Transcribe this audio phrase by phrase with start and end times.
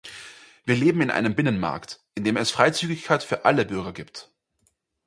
[0.65, 4.31] Wir leben in einem Binnenmarkt, in dem es Freizügigkeit für alle Bürger gibt.